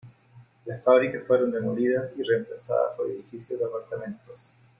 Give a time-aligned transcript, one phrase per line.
[0.65, 4.55] Las fábricas fueron demolidas y reemplazadas por edificios de apartamentos.